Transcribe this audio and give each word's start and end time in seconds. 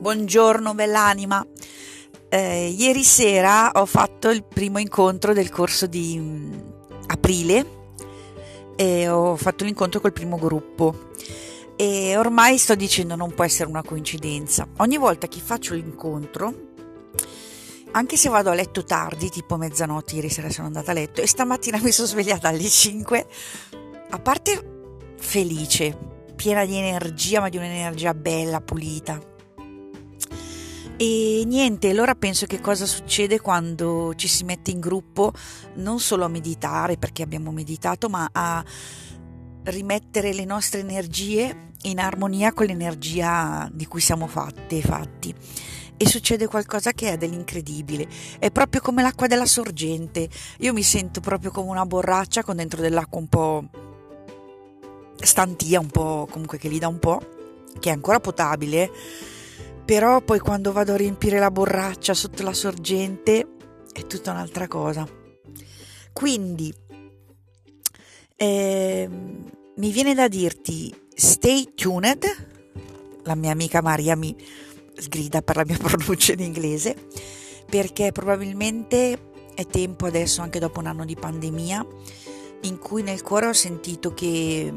Buongiorno 0.00 0.72
bell'anima. 0.72 1.46
Eh, 2.30 2.68
ieri 2.70 3.04
sera 3.04 3.70
ho 3.74 3.84
fatto 3.84 4.30
il 4.30 4.44
primo 4.44 4.78
incontro 4.78 5.34
del 5.34 5.50
corso 5.50 5.86
di 5.86 6.18
mh, 6.18 6.24
mm, 6.24 6.60
aprile 7.08 7.66
e 8.76 9.10
ho 9.10 9.36
fatto 9.36 9.64
l'incontro 9.64 10.00
col 10.00 10.14
primo 10.14 10.38
gruppo 10.38 11.10
e 11.76 12.16
ormai 12.16 12.56
sto 12.56 12.74
dicendo 12.76 13.14
non 13.14 13.34
può 13.34 13.44
essere 13.44 13.68
una 13.68 13.82
coincidenza. 13.82 14.66
Ogni 14.78 14.96
volta 14.96 15.26
che 15.26 15.38
faccio 15.38 15.74
l'incontro, 15.74 16.70
anche 17.90 18.16
se 18.16 18.30
vado 18.30 18.48
a 18.48 18.54
letto 18.54 18.82
tardi, 18.82 19.28
tipo 19.28 19.58
mezzanotte, 19.58 20.14
ieri 20.14 20.30
sera 20.30 20.48
sono 20.48 20.68
andata 20.68 20.92
a 20.92 20.94
letto 20.94 21.20
e 21.20 21.26
stamattina 21.26 21.76
mi 21.84 21.92
sono 21.92 22.08
svegliata 22.08 22.48
alle 22.48 22.66
5, 22.66 23.26
a 24.08 24.18
parte 24.18 25.12
felice, 25.18 25.94
piena 26.36 26.64
di 26.64 26.74
energia, 26.74 27.40
ma 27.40 27.50
di 27.50 27.58
un'energia 27.58 28.14
bella, 28.14 28.62
pulita 28.62 29.28
e 31.02 31.44
niente, 31.46 31.88
allora 31.88 32.14
penso 32.14 32.44
che 32.44 32.60
cosa 32.60 32.84
succede 32.84 33.40
quando 33.40 34.12
ci 34.16 34.28
si 34.28 34.44
mette 34.44 34.70
in 34.70 34.80
gruppo 34.80 35.32
non 35.76 35.98
solo 35.98 36.26
a 36.26 36.28
meditare 36.28 36.98
perché 36.98 37.22
abbiamo 37.22 37.52
meditato, 37.52 38.10
ma 38.10 38.28
a 38.30 38.62
rimettere 39.62 40.34
le 40.34 40.44
nostre 40.44 40.80
energie 40.80 41.70
in 41.84 42.00
armonia 42.00 42.52
con 42.52 42.66
l'energia 42.66 43.66
di 43.72 43.86
cui 43.86 44.02
siamo 44.02 44.26
fatte 44.26 44.82
fatti. 44.82 45.34
E 45.96 46.06
succede 46.06 46.46
qualcosa 46.46 46.92
che 46.92 47.12
è 47.12 47.16
dell'incredibile. 47.16 48.06
È 48.38 48.50
proprio 48.50 48.82
come 48.82 49.00
l'acqua 49.00 49.26
della 49.26 49.46
sorgente. 49.46 50.28
Io 50.58 50.74
mi 50.74 50.82
sento 50.82 51.20
proprio 51.20 51.50
come 51.50 51.70
una 51.70 51.86
borraccia 51.86 52.42
con 52.42 52.56
dentro 52.56 52.82
dell'acqua 52.82 53.18
un 53.18 53.26
po' 53.26 53.64
stantia, 55.16 55.80
un 55.80 55.88
po' 55.88 56.28
comunque 56.30 56.58
che 56.58 56.68
gli 56.68 56.78
dà 56.78 56.88
un 56.88 56.98
po', 56.98 57.22
che 57.78 57.88
è 57.88 57.92
ancora 57.94 58.20
potabile 58.20 58.90
però 59.90 60.20
poi 60.20 60.38
quando 60.38 60.70
vado 60.70 60.92
a 60.92 60.96
riempire 60.96 61.40
la 61.40 61.50
borraccia 61.50 62.14
sotto 62.14 62.44
la 62.44 62.52
sorgente 62.52 63.44
è 63.92 64.06
tutta 64.06 64.30
un'altra 64.30 64.68
cosa. 64.68 65.04
Quindi 66.12 66.72
eh, 68.36 69.08
mi 69.74 69.90
viene 69.90 70.14
da 70.14 70.28
dirti 70.28 70.94
stay 71.12 71.72
tuned, 71.74 72.24
la 73.24 73.34
mia 73.34 73.50
amica 73.50 73.82
Maria 73.82 74.14
mi 74.14 74.32
sgrida 74.94 75.42
per 75.42 75.56
la 75.56 75.64
mia 75.66 75.78
pronuncia 75.82 76.34
in 76.34 76.40
inglese, 76.40 76.94
perché 77.68 78.12
probabilmente 78.12 79.32
è 79.56 79.66
tempo 79.66 80.06
adesso, 80.06 80.40
anche 80.40 80.60
dopo 80.60 80.78
un 80.78 80.86
anno 80.86 81.04
di 81.04 81.16
pandemia, 81.16 81.84
in 82.60 82.78
cui 82.78 83.02
nel 83.02 83.22
cuore 83.22 83.46
ho 83.46 83.52
sentito 83.52 84.14
che 84.14 84.72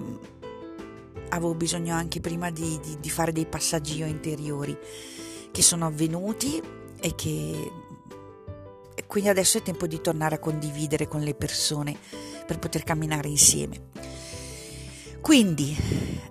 avevo 1.30 1.56
bisogno 1.56 1.96
anche 1.96 2.20
prima 2.20 2.50
di, 2.52 2.80
di, 2.82 2.98
di 3.00 3.10
fare 3.10 3.32
dei 3.32 3.46
passaggi 3.46 4.00
interiori 4.02 4.78
che 5.52 5.62
sono 5.62 5.86
avvenuti 5.86 6.62
e 7.00 7.16
che 7.16 7.72
quindi 9.08 9.30
adesso 9.30 9.60
è 9.60 9.62
tempo 9.62 9.86
di 9.86 10.02
tornare 10.02 10.36
a 10.36 10.40
condividere 10.40 11.08
con 11.08 11.22
le 11.22 11.36
persone 11.36 11.96
per 12.48 12.58
poter 12.58 12.84
camminare 12.84 13.28
insieme. 13.28 13.90
Quindi 15.22 15.78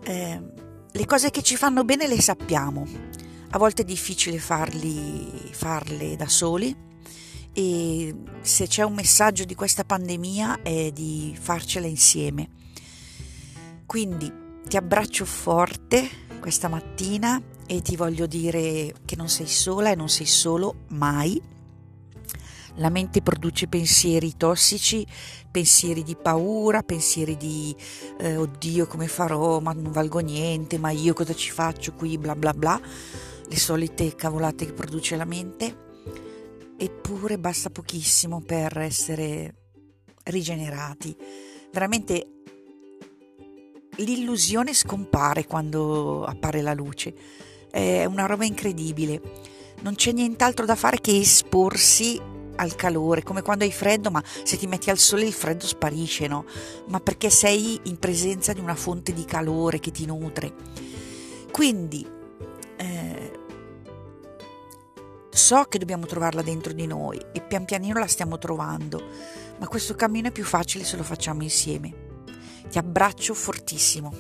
eh, 0.03 0.41
le 0.91 1.07
cose 1.07 1.31
che 1.31 1.43
ci 1.43 1.57
fanno 1.57 1.85
bene 1.85 2.09
le 2.09 2.21
sappiamo, 2.21 2.85
a 3.51 3.59
volte 3.59 3.83
è 3.83 3.85
difficile 3.85 4.39
farli, 4.39 5.31
farle 5.53 6.17
da 6.17 6.27
soli 6.27 6.75
e 7.53 8.15
se 8.41 8.67
c'è 8.67 8.83
un 8.83 8.95
messaggio 8.95 9.45
di 9.45 9.55
questa 9.55 9.85
pandemia 9.85 10.63
è 10.63 10.91
di 10.91 11.37
farcela 11.41 11.87
insieme. 11.87 12.49
Quindi 13.87 14.42
ti 14.67 14.77
abbraccio 14.77 15.25
forte 15.25 16.09
questa 16.41 16.69
mattina 16.69 17.41
e 17.67 17.83
ti 17.83 17.97
voglio 17.97 18.27
dire 18.27 18.95
che 19.05 19.17
non 19.17 19.29
sei 19.29 19.47
sola 19.47 19.91
e 19.91 19.95
non 19.95 20.09
sei 20.09 20.27
solo 20.27 20.85
mai. 20.89 21.41
La 22.77 22.89
mente 22.89 23.21
produce 23.21 23.69
pensieri 23.69 24.37
tossici, 24.37 25.07
pensieri 25.51 26.03
di 26.03 26.17
paura, 26.17 26.83
pensieri 26.83 27.37
di 27.37 27.75
eh, 28.19 28.37
oddio 28.37 28.87
come 28.87 29.09
farò, 29.09 29.61
ma 29.61 29.73
non 29.73 29.93
valgo 29.93 30.21
niente, 30.21 30.79
ma 30.79 30.91
io 30.91 31.13
cosa 31.13 31.35
ci 31.35 31.51
faccio 31.51 31.93
qui, 31.93 32.17
bla 32.17 32.35
bla 32.35 32.55
bla, 32.55 32.81
le 33.47 33.57
solite 33.57 34.15
cavolate 34.15 34.67
che 34.67 34.73
produce 34.73 35.17
la 35.17 35.27
mente. 35.27 35.91
Eppure 36.79 37.39
basta 37.39 37.69
pochissimo 37.69 38.41
per 38.41 38.79
essere 38.79 39.55
rigenerati. 40.25 41.15
Veramente 41.71 42.43
l'illusione 43.97 44.73
scompare 44.73 45.47
quando 45.47 46.25
appare 46.25 46.63
la 46.63 46.75
luce. 46.75 47.15
È 47.71 48.05
una 48.05 48.27
roba 48.27 48.45
incredibile. 48.45 49.21
Non 49.81 49.95
c'è 49.95 50.13
nient'altro 50.13 50.65
da 50.65 50.77
fare 50.77 51.01
che 51.01 51.19
esporsi 51.19 52.21
al 52.57 52.75
calore, 52.77 53.23
come 53.23 53.43
quando 53.43 53.65
hai 53.65 53.73
freddo, 53.73 54.11
ma 54.11 54.23
se 54.45 54.57
ti 54.57 54.67
metti 54.67 54.91
al 54.91 54.99
sole 54.99 55.25
il 55.25 55.33
freddo 55.33 55.67
sparisce, 55.67 56.27
no? 56.27 56.45
Ma 56.89 57.01
perché 57.01 57.31
sei 57.31 57.81
in 57.85 57.99
presenza 57.99 58.53
di 58.53 58.61
una 58.61 58.75
fonte 58.75 59.13
di 59.13 59.25
calore 59.25 59.81
che 59.81 59.91
ti 59.91 60.07
nutre. 60.07 60.55
Quindi 61.51 62.07
eh, 62.77 63.33
so 65.31 65.65
che 65.65 65.79
dobbiamo 65.79 66.07
trovarla 66.07 66.43
dentro 66.43 66.73
di 66.73 66.87
noi 66.87 67.21
e 67.33 67.41
pian 67.41 67.65
pianino 67.65 67.99
la 67.99 68.07
stiamo 68.07 68.39
trovando, 68.39 69.03
ma 69.59 69.67
questo 69.67 69.95
cammino 69.95 70.29
è 70.29 70.33
più 70.33 70.45
facile 70.45 70.85
se 70.85 70.97
lo 70.97 71.03
facciamo 71.03 71.43
insieme. 71.43 72.02
Ti 72.71 72.79
abbraccio 72.79 73.35
fortissimo. 73.35 74.13